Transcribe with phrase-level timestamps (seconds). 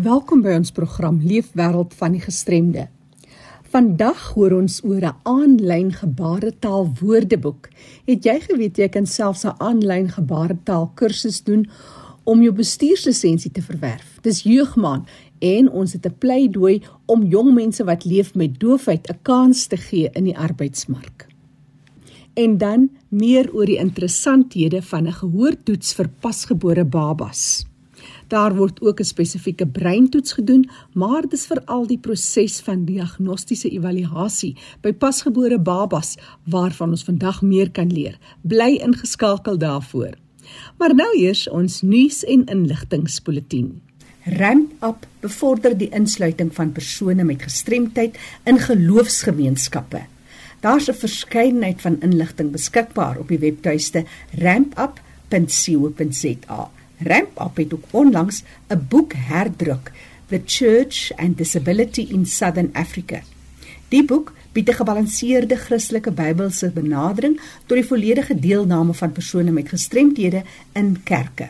[0.00, 2.86] Welkom by ons program Leefwêreld van die Gestremde.
[3.68, 7.68] Vandag hoor ons oor 'n aanlyn gebaretaal woordeboek.
[8.06, 11.68] Het jy geweet jy kan selfs 'n aanlyn gebaretaal kursus doen
[12.24, 14.18] om jou bestuurslisensie te verwerf?
[14.22, 15.06] Dis jeugmaan
[15.38, 19.76] en ons het 'n pleidooi om jong mense wat leef met doofheid 'n kans te
[19.76, 21.26] gee in die arbeidsmark.
[22.34, 27.69] En dan meer oor die interessanthede van 'n gehoortoets vir pasgebore babas.
[28.30, 34.56] Daar word ook 'n spesifieke breintoets gedoen, maar dis veral die proses van diagnostiese evaluasie
[34.80, 38.18] by pasgebore babas waarvan ons vandag meer kan leer.
[38.42, 40.14] Bly ingeskakel daarvoor.
[40.78, 43.82] Maar nou eers ons nuus en inligtingspulsatie.
[44.24, 50.00] Ramp Up bevorder die insluiting van persone met gestremdheid in geloofsgemeenskappe.
[50.60, 54.04] Daar's 'n verskeidenheid van inligting beskikbaar op die webtuiste
[54.38, 55.00] rampup.co.za.
[57.04, 59.92] Ramp-Up het ook onlangs 'n boek herdruk,
[60.28, 63.20] The Church and Disability in Southern Africa.
[63.88, 69.68] Die boek bied 'n gebalanseerde Christelike Bybelse benadering tot die volledige deelname van persone met
[69.68, 71.48] gestremthede in kerke.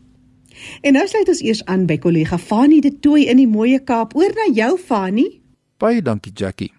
[0.82, 4.16] En nou sluit ons eers aan by kollega Fanie de Tooi in die Mooie Kaap.
[4.18, 5.42] Oor na jou Fanie.
[5.78, 6.72] Baie dankie Jackie.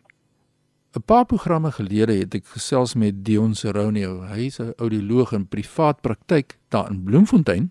[0.97, 4.22] 'n Paar programme gelede het ek gesels met Dion Seronio.
[4.22, 7.70] Hy is 'n audioloog in privaat praktyk daar in Bloemfontein.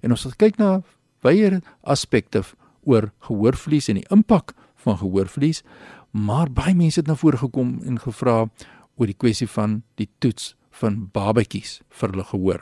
[0.00, 0.82] En ons het kyk na
[1.22, 2.42] wyeer aspekte
[2.84, 5.62] oor gehoorverlies en die impak van gehoorverlies,
[6.10, 8.36] maar baie mense het na vore gekom en gevra
[8.96, 12.60] oor die kwessie van die toets van babatjies vir hulle gehoor.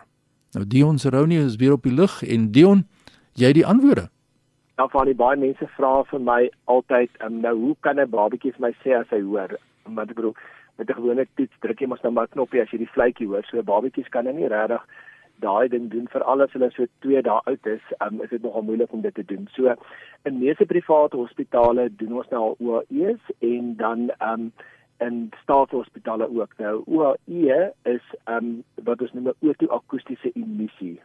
[0.55, 2.87] Nou Dion Seronie is weer op die lig en Dion,
[3.39, 4.09] jy die antwoorde.
[4.79, 6.41] Ja, van die baie mense vra vir my
[6.73, 9.59] altyd, um, nou hoe kan 'n babatjie vir my sê as hy hoor?
[9.85, 10.35] Want ek bedoel,
[10.79, 13.27] met 'n gewone toets druk jy mos nou maar 'n knoppie as jy die vletjie
[13.27, 13.45] hoor.
[13.45, 14.83] So babatjies kan nou nie regtig
[15.41, 18.63] daai ding doen vir alles hulle so 2 dae oud is, um, is dit nogal
[18.63, 19.49] moeilik om dit te doen.
[19.57, 19.75] So
[20.29, 24.53] in meeste private hospitale doen ons nou al OAE's en dan um
[25.01, 26.53] in staatshospitale ook.
[26.59, 31.01] Nou OAE is um wat ons noem 'n auto-akoestiese emissie.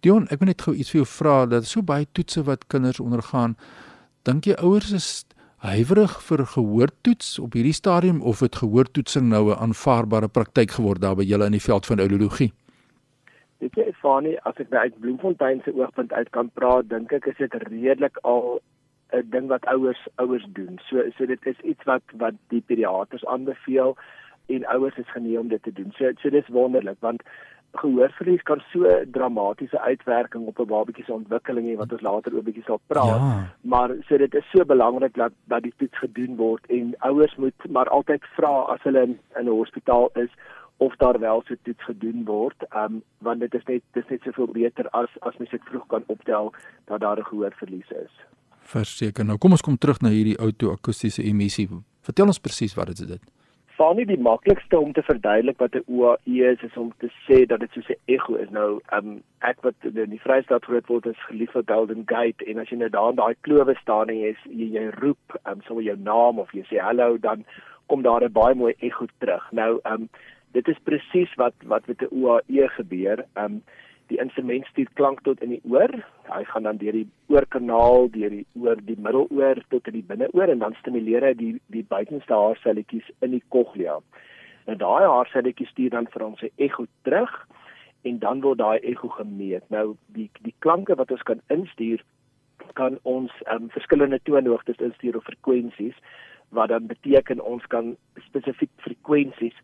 [0.00, 3.00] Dion, ek wil net gou iets vir jou vra dat so baie toetse wat kinders
[3.00, 3.56] ondergaan,
[4.22, 5.24] dink jy ouers is
[5.58, 11.16] huiwerig vir gehoortoets op hierdie stadium of het gehoortoetsing nou 'n aanvaarbare praktyk geword daar
[11.16, 12.52] by julle in die veld van audiologie?
[13.58, 17.40] Weet jy, Fani, as ek uit Bloemfontein se oogpunt uit kan praat, dink ek is
[17.42, 18.60] dit redelik al
[19.12, 20.78] 'n ding wat ouers ouers doen.
[20.88, 23.96] So so dit is iets wat wat die pediaters aanbeveel
[24.46, 25.92] en ouers is geneem om dit te doen.
[25.96, 27.22] So so dis wonderlik want
[27.72, 32.42] gehoorverlies kan so dramatiese uitwerking op 'n babatjie se ontwikkeling hê wat ons later oor
[32.42, 33.20] bietjie sal praat.
[33.20, 33.48] Ja.
[33.60, 37.70] Maar so dit is so belangrik dat dat die toets gedoen word en ouers moet
[37.70, 40.30] maar altyd vra as hulle in, in 'n hospitaal is
[40.78, 44.10] of daar wel so toets gedoen word, ehm um, want dit is net dit is
[44.10, 46.52] net soveel beter as as mens dit vroeg kan optel
[46.84, 48.14] dat daar 'n gehoorverlies is.
[48.60, 49.24] Verseker.
[49.24, 51.68] Nou kom ons kom terug na hierdie auto-akoestiese emissie.
[52.00, 53.20] Vertel ons presies wat dit is.
[53.78, 57.60] Van die maklikste om te verduidelik wat 'n OAE is is om te sê dat
[57.60, 58.50] dit soos 'n ego is.
[58.50, 62.44] Nou, ehm um, ek wat in die Vrystaat groot word is gelief vir Golden Gate
[62.44, 65.52] en as jy nou daar in daai klowe staan en jy jy, jy roep, ehm
[65.52, 67.44] um, sommer jou naam of jy sê hallo, dan
[67.86, 69.52] kom daar 'n baie mooi ego terug.
[69.52, 70.08] Nou, ehm um,
[70.52, 73.24] dit is presies wat wat met 'n OAE gebeur.
[73.36, 73.62] Um
[74.08, 75.92] die instrument stuur klank tot in die oor.
[76.32, 80.48] Hy gaan dan deur die oorkanaal, deur die oor die middeloor tot in die binneoor
[80.48, 83.98] en dan stimuleer hy die die buitenste haarselletjies in die cochlea.
[84.66, 87.48] Nou daai haarselletjies stuur dan vir ons 'n ego terug
[88.04, 89.64] en dan word daai ego gemeet.
[89.70, 92.00] Nou die die klanke wat ons kan instuur
[92.74, 95.96] kan ons um verskillende toonhoogtes instuur of frekwensies
[96.48, 97.96] wat dan beteken ons kan
[98.28, 99.56] spesifiek frekwensies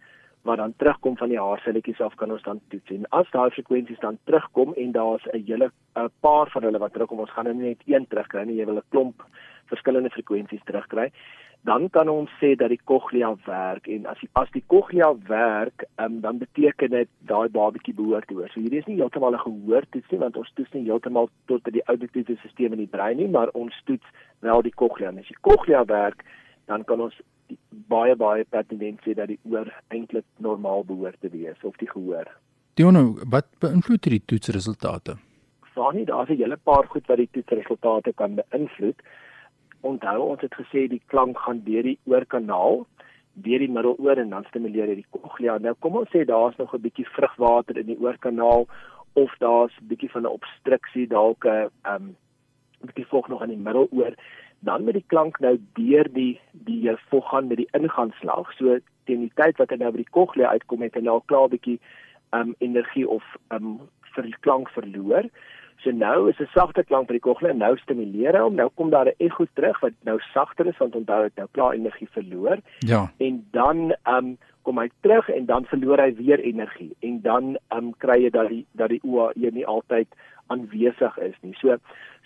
[0.44, 2.90] wat dan terugkom van die haarselletjies af kan ons dan toets.
[2.90, 6.92] En as daai frekwensies dan terugkom en daar's 'n hele 'n paar van hulle wat
[6.92, 9.24] terugkom, ons gaan nou net een terugkry nie, jy wil 'n klomp
[9.66, 11.10] verskillende frekwensies terugkry
[11.64, 15.86] dan kan ons sê dat die cochlea werk en as die as die cochlea werk,
[15.96, 18.50] um, dan beteken dit daai babatjie behoort te hoor.
[18.52, 21.62] So hierdie is nie heeltemal 'n gehoor toets nie want ons toets nie heeltemal tot
[21.62, 24.04] by die auditiewe stelsel in die brein nie, maar ons toets
[24.40, 25.08] wel die cochlea.
[25.08, 26.24] En as die cochlea werk,
[26.66, 27.16] dan kan ons
[27.88, 32.30] baie baie pertinent sê dat die oor eintlik normaal behoort te wees of die gehoor.
[32.74, 35.16] Diono, wat beïnvloed hierdie toetsresultate?
[35.74, 39.02] Sanie, daar's 'n hele paar goed wat die toetsresultate kan beïnvloed
[39.80, 42.86] onthou ons het gesê die klank gaan deur die oorkanaal
[43.44, 45.58] deur die middeloor en dan stimuleer dit die cochlea.
[45.58, 48.66] Nou kom ons sê daar's nog 'n bietjie vrugwater in die oorkanaal
[49.14, 52.16] of daar's 'n bietjie van 'n obstruksie dalk 'n um,
[52.80, 54.14] bietjie vog nog in die middeloor
[54.64, 58.52] dan met die klank nou deur die die vog gaan met die ingaanslag.
[58.58, 61.48] So teen die tyd wat hy nou by die cochlea uitkom het hy nou klaar
[61.52, 61.78] bietjie
[62.36, 63.24] um energie of
[63.54, 63.76] um
[64.14, 65.28] vir die klank verloor.
[65.82, 68.54] So nou is 'n sagte klank by die kogle en nou stimuleer hom.
[68.54, 71.72] Nou kom daar 'n ekko terug wat nou sagter is want onthou dit nou klaar
[71.74, 72.58] energie verloor.
[72.78, 73.12] Ja.
[73.18, 77.92] En dan um, kom hy terug en dan verloor hy weer energie en dan um,
[77.98, 80.08] kry jy dat die dat die OAE nie altyd
[80.46, 81.54] aanwesig is nie.
[81.60, 81.76] So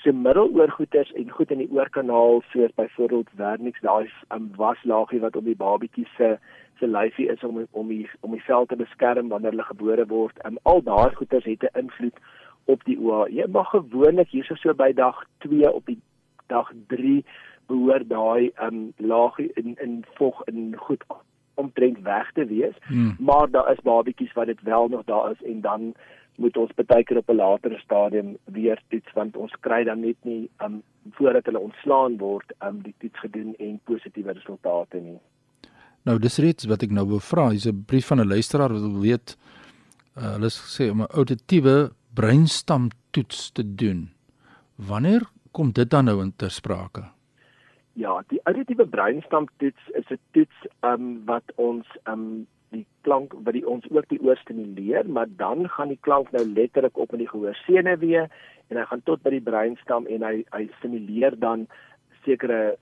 [0.03, 5.45] so middeloorgoeters en goed in die oorkanaal soos byvoorbeeld Vernix daai um, waslaagie wat om
[5.45, 6.37] die babatjie se
[6.79, 10.39] se lyfie is om om die om die vel te beskerm wanneer hulle gebore word.
[10.47, 12.19] Um, al daai goeters het 'n invloed
[12.65, 13.49] op die OAE.
[13.49, 16.01] Maar gewoonlik hierso so by dag 2 op die
[16.47, 17.25] dag 3
[17.67, 21.05] behoort daai um laag in in vog in goed
[21.55, 22.77] omtrent weg te wees.
[22.83, 23.17] Hmm.
[23.19, 25.95] Maar daar is babatjies wat dit wel nog daar is en dan
[26.39, 30.17] moet ons baie keer op 'n later stadium weer toets want ons kry dan net
[30.25, 30.83] nie um
[31.19, 35.19] voordat hulle ontslaan word um die toets gedoen en positiewe resultate nie.
[36.05, 38.81] Nou dis reeds wat ek nou wou vra, hier's 'n brief van 'n luisteraar wat
[38.81, 39.37] wil weet
[40.17, 44.11] uh, hulle sê om 'n auditiewe breinstamtoets te doen.
[44.77, 47.05] Wanneer kom dit dan nou in ter sprake?
[47.93, 53.67] Ja, die auditiewe breinstamtoets is 'n toets um, wat ons um, die klank wat die
[53.67, 57.31] ons ook die oor stimuleer, maar dan gaan die klank nou letterlik op in die
[57.31, 58.27] gehoorsenuwee
[58.69, 61.67] en hy gaan tot by die breinstam en hy hy stimuleer dan
[62.27, 62.77] sekere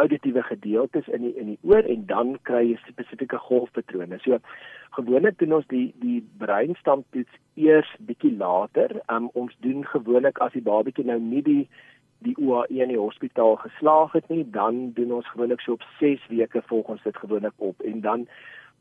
[0.00, 4.18] auditiewe gedeeltes in die in die oor en dan kry jy spesifieke golfpatrone.
[4.24, 4.38] So
[4.96, 8.96] gewoonlik doen ons die die breinstamtoets eers bietjie later.
[9.12, 11.62] Um, ons doen gewoonlik as die babatjie nou nie die
[12.22, 16.22] die UAE in die hospitaal geslaag het nie, dan doen ons gewoonlik so op 6
[16.30, 18.26] weke volg ons dit gewoonlik op en dan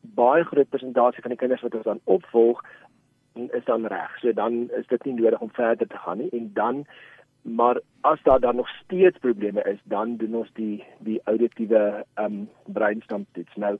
[0.01, 2.63] baie groot persentasie van die kinders wat ons dan opvolg
[3.33, 4.19] is dan reg.
[4.19, 6.85] So dan is dit nie nodig om verder te gaan nie en dan
[7.41, 12.25] maar as daar dan nog steeds probleme is, dan doen ons die die auditiewe ehm
[12.25, 13.55] um, breinstamtoets.
[13.55, 13.77] Nou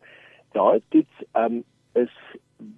[0.52, 1.64] daai toets ehm um,
[1.94, 2.14] is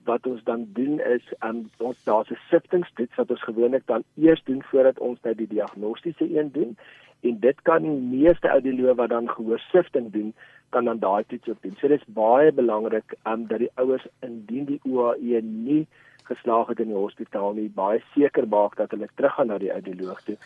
[0.04, 4.44] wat ons dan doen is um, ons daar's 'n siftingstoets wat ons gewoonlik dan eers
[4.44, 6.78] doen voordat ons nou die diagnostiese een doen
[7.20, 10.34] en dit kan die meeste audioloë wat dan gehoor sifting doen
[10.74, 11.76] kan dan daai toets op doen.
[11.78, 15.84] So dit is baie belangrik um, dat die ouers indien die OAE nie
[16.30, 20.22] geslaag het in die hospitaal nie baie seker maak dat hulle teruggaan na die audioloog
[20.28, 20.38] toe.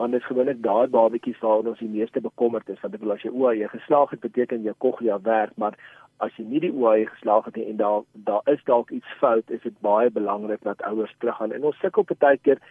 [0.00, 2.80] Want dit is gewoonlik daai babatjies waar ons die meeste bekommerd is.
[2.82, 5.56] Want ek wil as jy OAE geslaag het beteken jou cochlea werk.
[5.56, 5.78] Maar
[6.24, 9.64] as jy nie die OAE geslaag het en daar daar is dalk iets fout is
[9.64, 11.52] dit baie belangrik dat ouers teruggaan.
[11.52, 12.62] En ons sukkel baie keer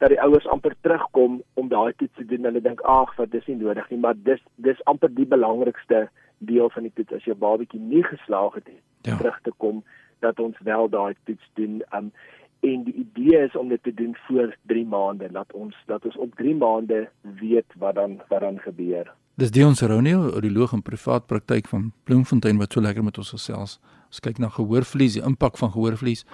[0.00, 2.48] dat die ouers amper terugkom om daai toets te doen.
[2.48, 4.00] Hulle dink ag wat dis nie nodig nie.
[4.00, 6.08] Maar dis dis amper die belangrikste
[6.40, 9.16] deel van die toets as jou babatjie nie geslaag het nie ja.
[9.16, 9.84] terug te kom
[10.24, 12.12] dat ons wel daai toets doen um,
[12.60, 16.16] en die idee is om dit te doen voor 3 maande dat ons dat ons
[16.16, 17.08] op 3 maande
[17.40, 19.12] weet wat dan wat dan gebeur.
[19.40, 23.78] Dis Dion Seronio, audioloog in privaat praktyk van Bloemfontein wat so lekker met ons gesels.
[24.06, 26.26] Ons kyk na gehoorvlies, die impak van gehoorvlies.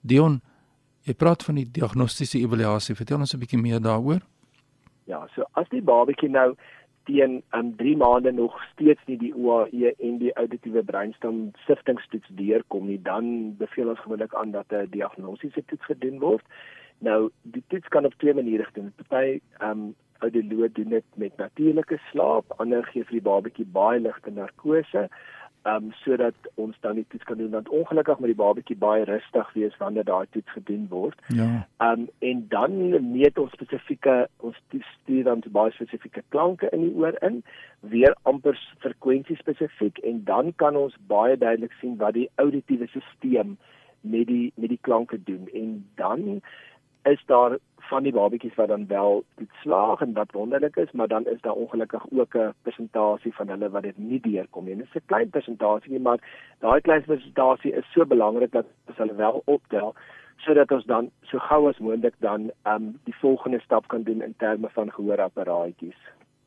[0.00, 0.40] Dion,
[1.06, 2.96] jy praat van die diagnostiese evaluasie.
[2.98, 4.20] Vertel ons 'n bietjie meer daaroor.
[5.06, 6.56] Ja, so as die babatjie nou
[7.10, 12.86] teen um 3 maande nog steeds nie die OAE en die auditiewe breinstam siftingstoets deurkom
[12.86, 16.44] nie, dan beveel ons gewoonlik aan dat 'n diagnostiese toets gedoen word.
[16.98, 19.08] Nou, die toets kan op twee maniere gedoen word.
[19.08, 24.30] Party um audioloog doen dit met natuurlike slaap, ander gee vir die babatjie baie ligte
[24.30, 25.08] narkose
[25.62, 29.52] um sodat ons dan die toets kan doen want ongelukkig moet die babatjie baie rustig
[29.52, 31.18] wees wanneer daai toets gedoen word.
[31.28, 31.66] Ja.
[31.78, 32.78] Um en dan
[33.12, 37.42] meet ons spesifieke ons stuur dan baie spesifieke klanke in die oor in,
[37.80, 43.56] weer amper frekwensie spesifiek en dan kan ons baie duidelik sien wat die auditiewe stelsel
[44.00, 46.40] met die met die klanke doen en dan
[47.02, 47.58] is daar
[47.90, 51.40] van die babatjies wat dan wel dit slaag en wat wonderlik is, maar dan is
[51.40, 54.76] daar ongelukkig ook 'n persentasie van hulle wat dit nie deurkom nie.
[54.76, 56.18] Dit is 'n klein persentasie, maar
[56.58, 59.94] daai klein persentasie is so belangrik dat as hulle wel optel
[60.36, 64.34] sodat ons dan so gou as moontlik dan um die volgende stap kan doen in
[64.36, 65.96] terme van gehoorapparaatjies.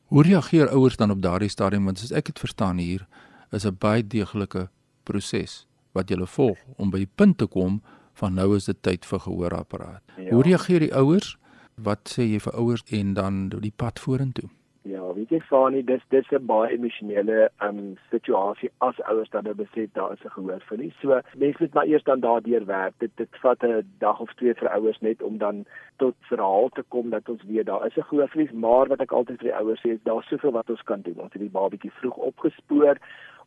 [0.06, 3.06] Hoe reageer ouers dan op daardie stadium want as ek dit verstaan hier
[3.50, 4.68] is 'n baie deeglike
[5.04, 7.82] proses wat jy volg om by die punt te kom
[8.14, 10.02] van nou is dit tyd vir gehoorapparaat.
[10.16, 10.30] Ja.
[10.30, 11.36] Hoe reageer die ouers?
[11.74, 14.48] Wat sê jy vir ouers en dan die pad vorentoe?
[14.84, 19.54] Ja, weet jy Fani, dis dis 'n baie emosionele um situasie as ouers dan nou
[19.54, 20.92] besef daar is 'n gehoorverlies.
[21.00, 22.94] So mense moet maar eers dan daardeur werk.
[22.98, 25.64] Dit dit vat 'n dag of twee vir ouers net om dan
[25.96, 29.38] tot verhaal te kom dat ons weet daar is 'n gehoorverlies, maar wat ek altyd
[29.38, 31.16] vir die ouers sê is daar soveel wat ons kan doen.
[31.16, 32.98] Ons het die babatjie vroeg opgespoor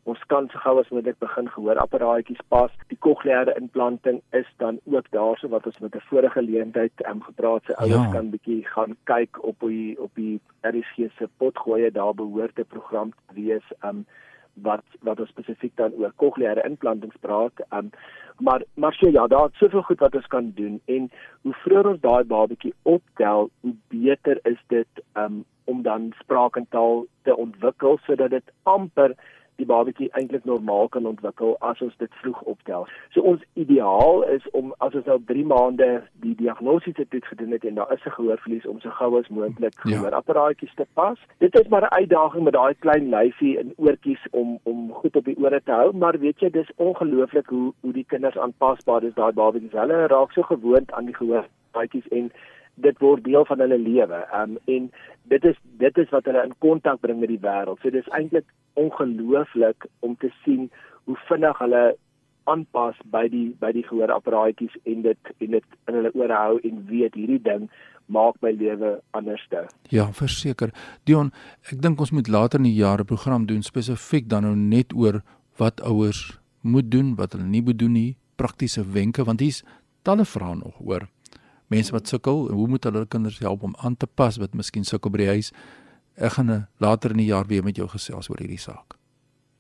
[0.08, 2.72] ons kan so gou as moontlik begin gehoorapparaatjies pas.
[2.92, 7.64] Die kokleaire implanting is dan ook daarso wat ons met 'n vorige geleentheid um, gepraat
[7.66, 8.12] se ouers ja.
[8.12, 13.12] kan bietjie gaan kyk op die op die RSG se potgoeie daar behoort 'n program
[13.12, 14.06] te wees um
[14.62, 17.54] wat wat ons spesifiek dan oor kokleaire implantings praat.
[17.72, 17.90] Um
[18.40, 21.12] maar maar so ja, daar is soveel goed wat ons kan doen en
[21.42, 26.68] hoe vroeër ons daai babatjie optel, hoe beter is dit um om dan spraak en
[26.70, 29.16] taal te ontwikkel sodat dit amper
[29.58, 32.88] die babatjie eintlik normaal kan ontwikkel as ons dit vroeg optel.
[33.14, 35.90] So ons ideaal is om as ons nou 3 maande
[36.26, 39.74] die diagnose dit gedoen het en daar is 'n gehoorverlies om so gou as moontlik
[39.74, 39.82] ja.
[39.82, 41.20] gehoorapparaatjies te pas.
[41.38, 45.26] Dit is maar 'n uitdaging met daai klein lyfie en oortjies om om goed op
[45.26, 49.14] die ore te hou, maar weet jy dis ongelooflik hoe hoe die kinders aanpasbaar is
[49.14, 49.72] daai babatjies.
[49.72, 52.32] Hulle raak so gewoond aan die gehoorbaatjies en
[52.84, 54.24] dit word deel van hulle lewe.
[54.34, 54.90] Um en
[55.34, 57.82] dit is dit is wat hulle in kontak bring met die wêreld.
[57.82, 58.46] So dis eintlik
[58.78, 60.70] ongelooflik om te sien
[61.10, 61.84] hoe vinnig hulle
[62.48, 66.84] aanpas by die by die gehoorapparaatjies en dit en dit in hulle ore hou en
[66.92, 67.68] weet hierdie ding
[68.08, 69.66] maak my lewe anderste.
[69.92, 70.72] Ja, verseker.
[71.04, 71.34] Dion,
[71.72, 74.94] ek dink ons moet later in die jaar 'n program doen spesifiek dan nou net
[74.96, 75.24] oor
[75.58, 79.64] wat ouers moet doen, wat hulle nie moet doen nie, praktiese wenke want hier's
[80.04, 81.08] talle vrae nog oor
[81.68, 85.12] mense wat sukkel, hoe moet hulle kinders help om aan te pas wat miskien sukkel
[85.12, 85.52] by die huis?
[86.18, 88.96] Ek gaan eh, later in die jaar weer met jou gesels oor hierdie saak.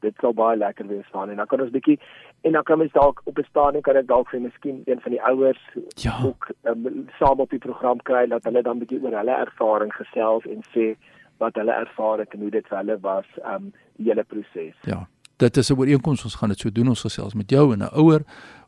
[0.05, 1.97] Dit sou baie lekker wees van en dan kan ons bietjie
[2.45, 5.11] en dan kan ons dalk op 'n stadium kan ek dalk vir miskien een van
[5.11, 5.61] die ouers
[5.95, 6.21] ja.
[6.23, 10.45] ook um, saam op die program kry dat hulle dan bietjie oor hulle ervaring gesels
[10.45, 10.95] en sê
[11.37, 14.75] wat hulle ervaar het en hoe dit vir hulle was um die hele proses.
[14.85, 15.07] Ja.
[15.37, 17.93] Dit is 'n ooreenkoms ons gaan dit so doen ons gesels met jou en 'n
[17.93, 18.21] ouer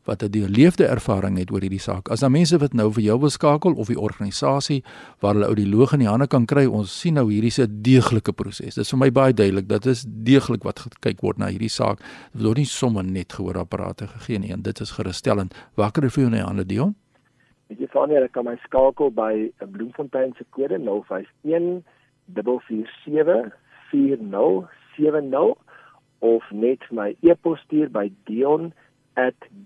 [0.04, 2.08] wat 'n deurleefde ervaring het oor hierdie saak.
[2.08, 4.82] As daar mense wat nou vir jou wil skakel of die organisasie
[5.20, 8.74] waar hulle audioloog in die hande kan kry, ons sien nou hierdie se deeglike proses.
[8.74, 11.68] Dit is vir my baie duidelik dat dit is deeglik wat gekyk word na hierdie
[11.68, 11.98] saak.
[12.32, 15.54] Dit word nie sommer net gehoorapparate gegee nie en dit is gerusstellend.
[15.76, 16.94] Wakker vir jou in die hande Dion?
[17.70, 21.82] Ek jy van hier kan my skakel by 'n Bloemfontein se kode 051
[22.34, 23.52] 447
[23.90, 25.56] 4070
[26.18, 28.72] of net my e-pos stuur by dion@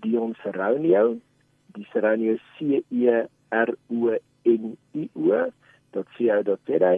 [0.01, 1.17] @dionseronio
[1.75, 5.45] die seronio c e r o n i o
[5.91, 6.95] .co.za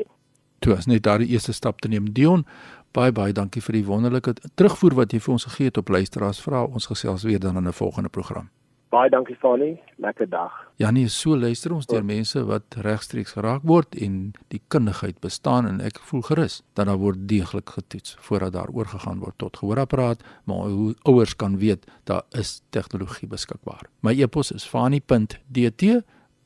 [0.60, 2.14] Toe as net daardie eerste stap te neem.
[2.14, 2.46] Dion
[2.92, 6.42] baie baie dankie vir die wonderlike terugvoer wat jy vir ons gegee het op luisteraars.
[6.42, 8.50] Vra ons gesels weer dan in 'n volgende program
[8.88, 10.54] Baie dankie Fani, lekker dag.
[10.80, 15.68] Ja nee, so luister ons deur mense wat regstreeks geraak word en die kundigheid bestaan
[15.68, 20.24] en ek voel gerus dat daar word deeglik getoets voordat daar oorgegaan word tot gehoorapparaat,
[20.48, 23.92] maar hoe ouers kan weet daar is tegnologie beskikbaar.
[24.00, 25.84] My e-pos is fani.dt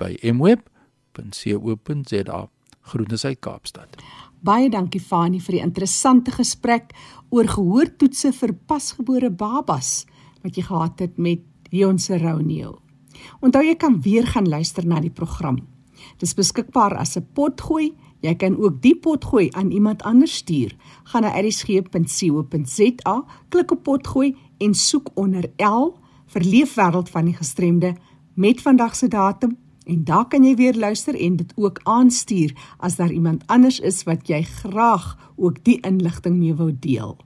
[0.02, 1.70] by mweb.co.za.
[2.82, 4.02] Groete uit Kaapstad.
[4.42, 6.90] Baie dankie Fani vir die interessante gesprek
[7.30, 10.10] oor gehoortoetse vir pasgebore babas
[10.42, 12.82] wat jy gehad het met Leon Seronio.
[13.42, 15.58] Onthou jy kan weer gaan luister na die program.
[16.20, 17.94] Dis beskikbaar as 'n potgooi.
[18.22, 20.76] Jy kan ook die potgooi aan iemand anders stuur.
[21.04, 27.96] Gaan na erisg.co.za, klik op potgooi en soek onder L vir Leefwêreld van die gestremde
[28.34, 32.96] met vandag se datum en daar kan jy weer luister en dit ook aanstuur as
[32.96, 37.18] daar iemand anders is wat jy graag ook die inligting mee wou deel.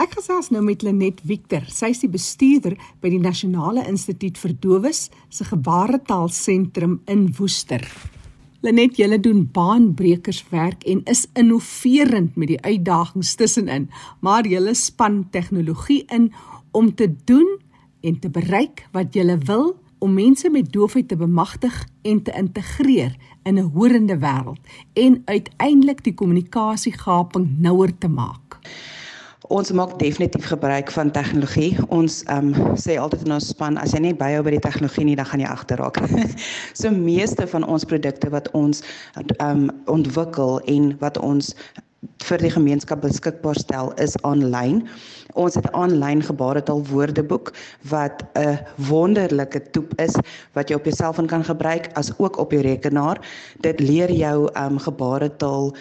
[0.00, 1.66] Ek gesels nou met Lenet Victor.
[1.68, 2.72] Sy is die bestuurder
[3.04, 7.84] by die Nasionale Instituut vir Dowes se Gebaretaal Sentrum in Woester.
[8.64, 13.90] Lenet, jy doen baanbrekerswerk en is innoverend met die uitdagings tussenin,
[14.24, 16.30] maar jy span tegnologie in
[16.72, 17.58] om te doen
[18.00, 21.76] en te bereik wat jy wil om mense met doofheid te bemagtig
[22.08, 23.12] en te integreer
[23.44, 24.64] in 'n horende wêreld
[24.94, 28.56] en uiteindelik die kommunikasiegaping nouer te maak.
[29.50, 31.74] Ons maak definitief gebruik van tegnologie.
[31.90, 35.08] Ons ehm um, sê altyd in ons span as jy nie byhou by die tegnologie
[35.08, 35.98] nie, dan gaan jy agterraak.
[36.80, 38.84] so meeste van ons produkte wat ons
[39.18, 41.50] ehm um, ontwikkel en wat ons
[42.28, 44.84] vir die gemeenskap beskikbaar stel is aanlyn.
[45.34, 47.50] Ons het 'n aanlyn gebaretaal woordeboek
[47.90, 50.14] wat 'n wonderlike toep is
[50.54, 53.18] wat jy op jou selfoon kan gebruik as ook op jou rekenaar.
[53.60, 55.74] Dit leer jou um gebaretaal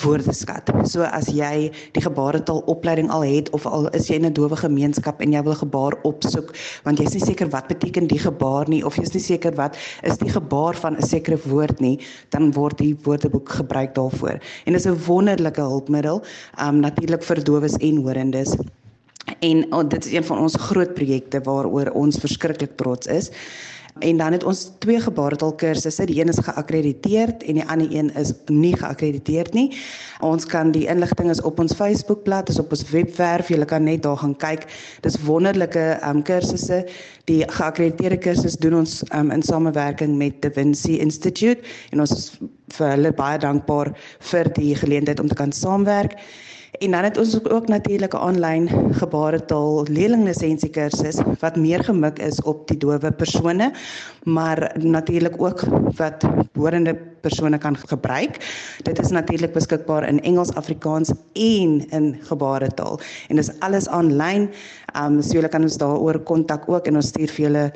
[0.00, 0.70] woordeskat.
[0.88, 4.56] So as jy die gebaretaal opleiding al het of al is jy in 'n dowe
[4.56, 8.82] gemeenskap en jy wil gebaar opsoek want jy's nie seker wat beteken die gebaar nie
[8.84, 11.98] of jy's nie seker wat is die gebaar van 'n sekere woord nie,
[12.30, 14.40] dan word die woordeboek gebruik daarvoor.
[14.64, 16.22] En dit is 'n wonderlike hulpmiddel,
[16.58, 18.56] um natuurlik vir dowes en hoorendes.
[19.40, 23.30] En oh, dit is een van ons groot projekte waaroor ons verskriklik trots is.
[23.98, 26.04] En dan het ons twee gebaretaal kursusse.
[26.06, 29.76] Die een is geakkrediteerd en die ander een is nie geakkrediteerd nie.
[30.20, 33.48] Ons kan die inligting is op ons Facebookblad, is op ons webwerf.
[33.48, 34.64] Jy kan net daar gaan kyk.
[35.00, 36.86] Dis wonderlike um kursusse.
[37.24, 42.30] Die geakkrediteerde kursus doen ons um in samewerking met the Vinci Institute en ons is
[42.72, 43.92] vir hulle baie dankbaar
[44.32, 46.16] vir die geleentheid om te kan saamwerk.
[46.72, 52.42] En dan het ons ook natuurlik 'n aanlyn gebaretaal leerlinglisensie kursus wat meer gemik is
[52.42, 53.72] op die dowe persone,
[54.24, 55.60] maar natuurlik ook
[55.96, 58.36] wat horende persone kan gebruik.
[58.82, 63.00] Dit is natuurlik beskikbaar in Engels, Afrikaans en in gebaretaal.
[63.28, 64.50] En dis alles aanlyn.
[64.96, 67.72] Um so julle kan ons daaroor kontak ook en ons stuur vir julle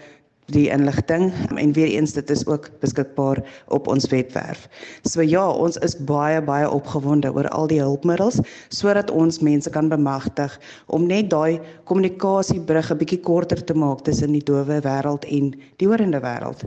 [0.55, 4.69] die inligting en weer eens dit is ook beskikbaar op ons webwerf.
[5.03, 9.89] So ja, ons is baie baie opgewonde oor al die hulpmiddels sodat ons mense kan
[9.89, 15.55] bemagtig om net daai kommunikasiebrug 'n bietjie korter te maak tussen die dowe wêreld en
[15.77, 16.63] die horende wêreld.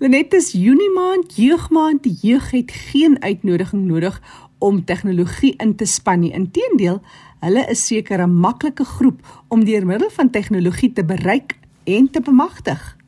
[0.00, 4.22] Lenet is Junie maand, jeugmaand, die jeug het geen uitnodiging nodig
[4.58, 6.32] om tegnologie in te span nie.
[6.32, 7.02] Inteendeel,
[7.40, 12.20] hulle is seker 'n maklike groep om deur middel van tegnologie te bereik en te
[12.20, 12.99] bemagtig.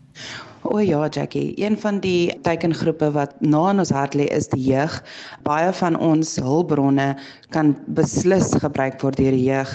[0.62, 4.62] O ja, Jackie, een van die teikengroepe wat na in ons hart lê is die
[4.62, 4.94] jeug.
[5.42, 7.08] Baie van ons hulpbronne
[7.50, 9.72] kan beslis gebruik word deur die jeug,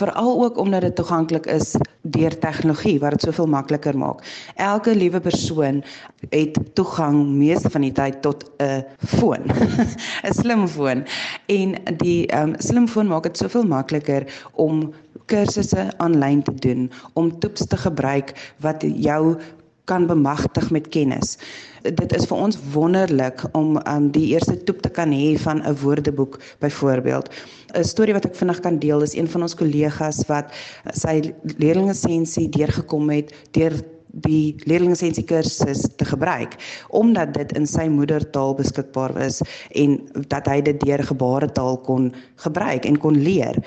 [0.00, 1.74] veral ook omdat dit toeganklik is
[2.16, 4.24] deur tegnologie wat dit soveel makliker maak.
[4.56, 5.84] Elke liewe persoon
[6.32, 8.80] het toegang meeste van die tyd tot 'n
[9.20, 9.44] foon,
[10.24, 11.04] 'n slimfoon.
[11.52, 14.24] En die um, slimfoon maak dit soveel makliker
[14.56, 14.88] om
[15.26, 18.32] kursusse aanlyn te doen, om toeps te gebruik
[18.64, 19.36] wat jou
[19.90, 21.36] kan bemagtig met kennis.
[21.82, 25.76] Dit is vir ons wonderlik om um die eerste toep te kan hê van 'n
[25.82, 27.30] woordeboek byvoorbeeld.
[27.74, 30.52] 'n Storie wat ek vinnig kan deel is een van ons kollegas wat
[30.94, 33.74] sy leerlinglisensie deurgekom het deur
[34.26, 36.56] die leerlinglisensie kursus te gebruik
[36.88, 39.40] omdat dit in sy moedertaal beskikbaar is
[39.78, 39.98] en
[40.28, 42.12] dat hy dit deur gebaretaal kon
[42.44, 43.58] gebruik en kon leer.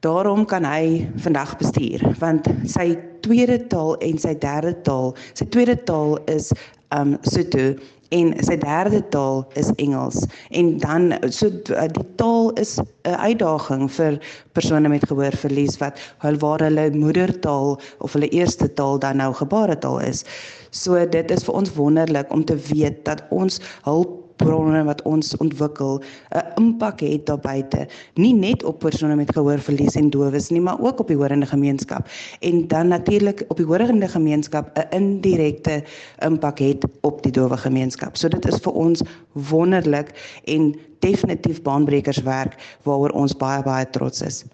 [0.00, 2.92] Daarom kan hy vandag bestuur want sy
[3.26, 6.52] tweede taal en sy derde taal, sy tweede taal is
[6.94, 7.72] um Sotho
[8.14, 10.22] en sy derde taal is Engels
[10.54, 14.20] en dan so die taal is 'n uitdaging vir
[14.54, 19.98] persone met gehoorverlies wat hul waar hulle moedertaal of hulle eerste taal dan nou gebaretaal
[20.00, 20.24] is.
[20.70, 25.36] So dit is vir ons wonderlik om te weet dat ons hulp bronne wat ons
[25.42, 26.00] ontwikkel
[26.34, 27.86] 'n impak het daar buite.
[28.14, 32.08] Nie net op persone met gehoorverlies en dowes nie maar ook op die horende gemeenskap.
[32.40, 35.82] En dan natuurlik op die horende gemeenskap 'n indirekte
[36.18, 38.16] impak het op die dowe gemeenskap.
[38.16, 44.44] So dit is vir ons wonderlik en definitief baanbrekerswerk waaroor ons baie baie trots is.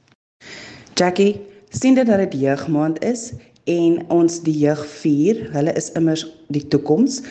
[0.95, 3.33] Jackie sien dit dat dit jeugmaand is
[3.65, 7.23] en ons die jeug vier hulle is immers die toekoms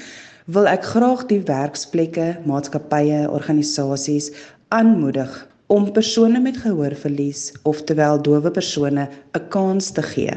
[0.51, 4.31] wil ek graag die werksplekke, maatskappye, organisasies
[4.75, 5.31] aanmoedig
[5.71, 10.35] om persone met gehoorverlies, oftewel dowe persone, 'n kans te gee.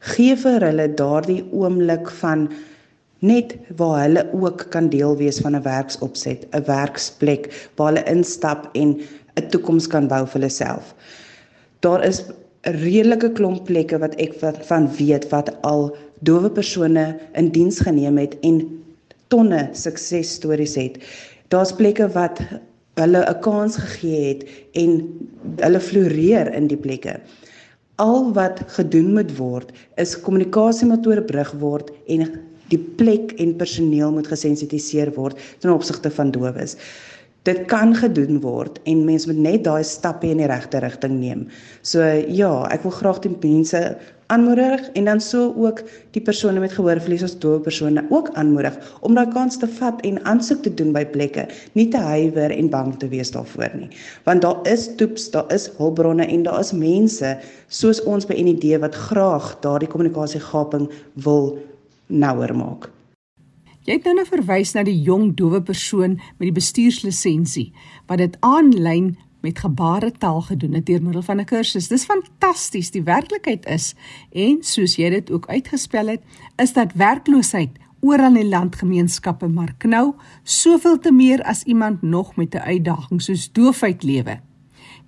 [0.00, 2.48] Gee vir hulle daardie oomblik van
[3.20, 8.68] net waar hulle ook kan deel wees van 'n werksopset, 'n werksplek waar hulle instap
[8.74, 8.98] en
[9.36, 10.94] 'n toekoms kan bou vir hulle self.
[11.80, 12.22] Daar is
[12.66, 14.34] 'n redelike klomp plekke wat ek
[14.66, 18.83] van weet wat al dowe persone in diens geneem het en
[19.34, 21.00] tonne suksesstories het.
[21.50, 22.40] Daar's plekke wat
[23.00, 24.42] hulle 'n kans gegee het
[24.78, 24.90] en
[25.58, 27.18] hulle floreer in die plekke.
[27.98, 32.30] Al wat gedoen moet word is kommunikasie moet oorbrug word en
[32.70, 36.76] die plek en personeel moet gesensitiseer word ten opsigte van dowes.
[37.44, 41.46] Dit kan gedoen word en mense moet net daai stappe in die regte rigting neem.
[41.84, 43.82] So ja, ek wil graag die mense
[44.32, 45.82] aanmoedig en dan so ook
[46.16, 50.16] die persone met gehoorverlies as doewe persone ook aanmoedig om daai kans te vat en
[50.24, 51.44] aansoek te doen by plekke,
[51.76, 53.90] nie te huiwer en bang te wees daarvoor nie.
[54.24, 57.36] Want daar is toeps, daar is hulpbronne en daar is mense
[57.68, 60.88] soos ons by NID wat graag daardie kommunikasiegaping
[61.28, 61.56] wil
[62.08, 62.93] nouer maak.
[63.84, 67.66] Jy het nou nou verwys na die jong dowe persoon met die bestuurslisensie
[68.08, 69.10] wat dit aanlyn
[69.44, 71.88] met gebaretaal gedoen het deur middel van 'n kursus.
[71.88, 72.90] Dis fantasties.
[72.90, 73.94] Die werklikheid is
[74.32, 76.22] en soos jy dit ook uitgespel het,
[76.56, 77.70] is dat werkloosheid
[78.00, 83.22] oral in die landgemeenskappe maar knou, soveel te meer as iemand nog met 'n uitdaging
[83.22, 84.40] soos doofheid lewe.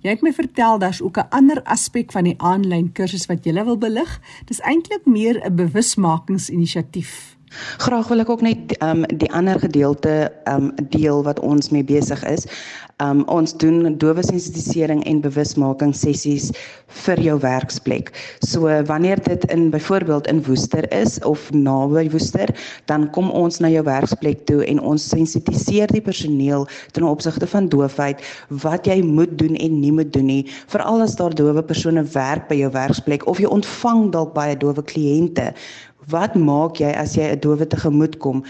[0.01, 3.63] Jy het my vertel daar's ook 'n ander aspek van die aanlyn kursus wat jy
[3.63, 4.21] wil belig.
[4.45, 7.36] Dis eintlik meer 'n bewusmakingsinisiatief.
[7.77, 12.19] Graag wil ek ook net um die ander gedeelte um deel wat ons mee besig
[12.27, 12.43] is.
[12.99, 16.49] Um ons doen dowe sensitisering en bewusmaking sessies
[17.05, 18.11] vir jou werksplek.
[18.43, 22.51] So wanneer dit in byvoorbeeld in Woester is of naby Woester,
[22.91, 27.71] dan kom ons na jou werksplek toe en ons sensitiseer die personeel ten opsigte van
[27.71, 32.03] doofheid, wat jy moet doen en nie moet doen nie, veral as daar dowe persone
[32.11, 35.53] werk by jou werksplek of jy ontvang dalk baie dowe kliënte
[36.07, 38.43] Wat maak jy as jy 'n dowe tegemoet kom?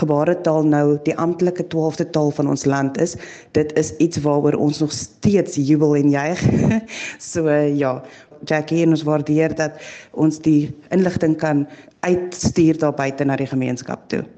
[0.00, 3.16] gebaretaal nou die amptelike 12de taal van ons land is.
[3.54, 6.40] Dit is iets waaroor ons nog steeds jubel en juig.
[7.30, 8.02] so ja,
[8.46, 9.72] Jackie en ons waardeer dat
[10.12, 11.66] ons die inligting kan
[12.06, 14.37] uitstuur daar buite na die gemeenskap toe.